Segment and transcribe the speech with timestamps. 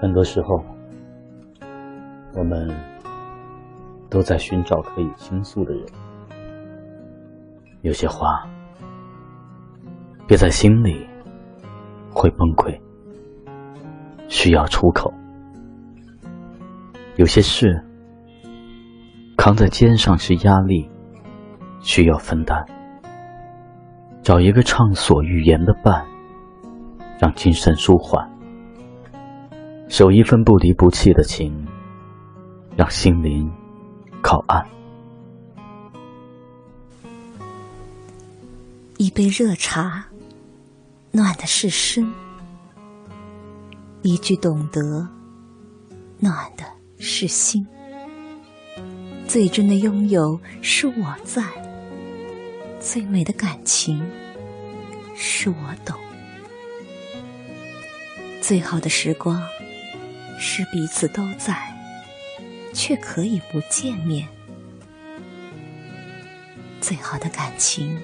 [0.00, 0.64] 很多时候，
[2.32, 2.70] 我们
[4.08, 5.84] 都在寻找可以倾诉的人。
[7.82, 8.46] 有些话
[10.26, 11.04] 憋在心里
[12.12, 12.78] 会崩溃，
[14.28, 15.12] 需要出口；
[17.16, 17.84] 有些事
[19.36, 20.88] 扛在肩上是压力，
[21.80, 22.64] 需要分担。
[24.22, 26.06] 找一个畅所欲言的伴，
[27.18, 28.37] 让精神舒缓。
[29.88, 31.66] 守一份不离不弃的情，
[32.76, 33.50] 让心灵
[34.22, 34.64] 靠岸。
[38.98, 40.04] 一杯热茶，
[41.10, 42.04] 暖的是身；
[44.02, 45.08] 一句懂得，
[46.18, 46.64] 暖的
[46.98, 47.66] 是心。
[49.26, 51.42] 最真的拥有是我在，
[52.78, 54.04] 最美的感情
[55.14, 55.96] 是我懂，
[58.40, 59.42] 最好的时光。
[60.38, 61.56] 是彼此都在，
[62.72, 64.26] 却可以不见面。
[66.80, 68.00] 最好的感情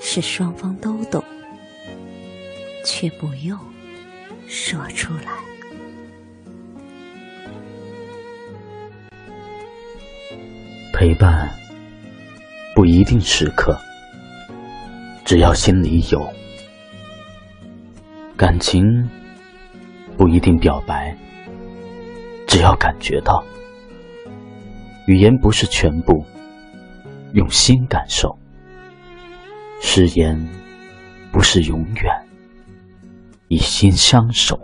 [0.00, 1.24] 是双方都懂，
[2.84, 3.58] 却不用
[4.46, 5.32] 说出来。
[10.92, 11.50] 陪伴
[12.74, 13.78] 不一定时刻，
[15.24, 16.30] 只要心里有
[18.36, 19.08] 感情。
[20.16, 21.16] 不一定表白，
[22.46, 23.44] 只要感觉到。
[25.06, 26.24] 语言不是全部，
[27.32, 28.36] 用心感受。
[29.80, 30.36] 誓言
[31.30, 32.12] 不是永远，
[33.48, 34.58] 以心相守。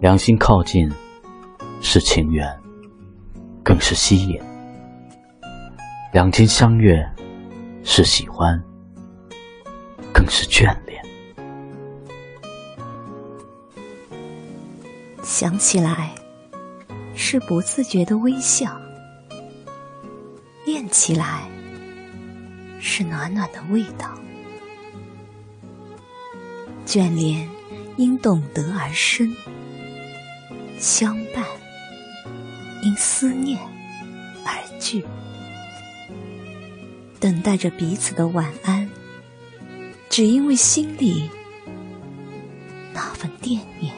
[0.00, 0.92] 两心靠近
[1.80, 2.46] 是情缘，
[3.64, 4.38] 更是吸引。
[6.12, 7.02] 两情相悦
[7.82, 8.62] 是喜欢，
[10.12, 11.02] 更是眷恋。
[15.26, 16.14] 想起来，
[17.16, 18.70] 是不自觉的微笑；
[20.64, 21.42] 念起来，
[22.80, 24.16] 是暖暖的味道。
[26.86, 27.48] 眷恋
[27.96, 29.34] 因懂得而生，
[30.78, 31.44] 相伴
[32.84, 33.58] 因思念
[34.44, 35.04] 而聚。
[37.18, 38.88] 等待着彼此的晚安，
[40.08, 41.28] 只因为心里
[42.94, 43.92] 那份惦念。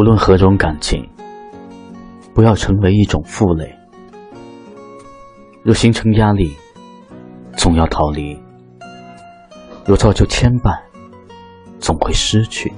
[0.00, 1.06] 无论何种感情，
[2.32, 3.70] 不要成为一种负累。
[5.62, 6.56] 若形成压力，
[7.54, 8.34] 总要逃离；
[9.84, 10.74] 若造就牵绊，
[11.78, 12.72] 总会失去。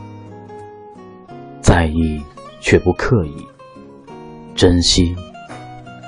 [1.61, 2.21] 在意
[2.61, 3.47] 却不刻意，
[4.57, 5.15] 珍惜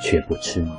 [0.02, 0.70] 却不痴迷。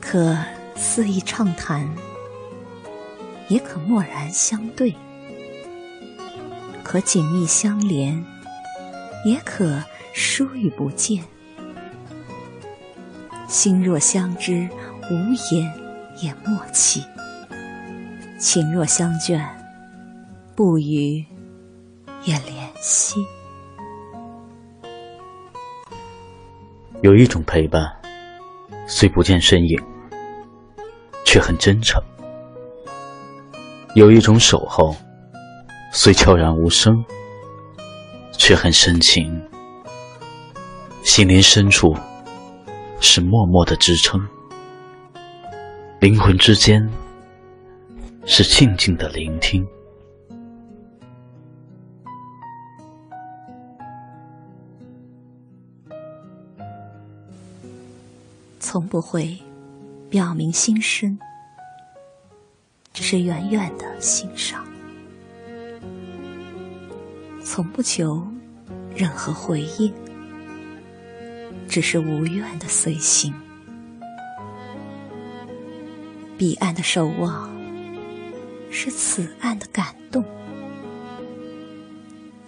[0.00, 0.36] 可。
[0.82, 1.88] 肆意畅谈，
[3.48, 4.92] 也可默然相对；
[6.82, 8.22] 可紧密相连，
[9.24, 9.80] 也可
[10.12, 11.22] 疏与不见。
[13.46, 14.68] 心若相知，
[15.08, 15.72] 无言
[16.20, 17.00] 也默契；
[18.36, 19.40] 情若相眷，
[20.56, 21.24] 不语
[22.24, 23.24] 也怜惜。
[27.02, 27.90] 有一种陪伴，
[28.88, 29.91] 虽不见身影。
[31.32, 31.98] 却很真诚，
[33.94, 34.94] 有一种守候，
[35.90, 37.02] 虽悄然无声，
[38.32, 39.40] 却很深情。
[41.02, 41.96] 心灵深处
[43.00, 44.20] 是默默的支撑，
[46.00, 46.86] 灵魂之间
[48.26, 49.66] 是静静的聆听，
[58.60, 59.34] 从不会。
[60.12, 61.18] 表明心声，
[62.92, 64.62] 只是远远的欣赏，
[67.42, 68.22] 从不求
[68.94, 69.90] 任何回应，
[71.66, 73.32] 只是无怨的随行。
[76.36, 77.50] 彼岸的守望，
[78.70, 80.22] 是此岸的感动；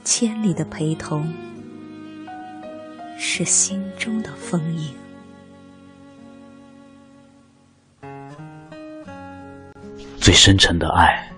[0.04, 1.32] 千里的陪同，
[3.18, 4.94] 是心中的丰盈。
[10.34, 11.30] 最深沉的爱，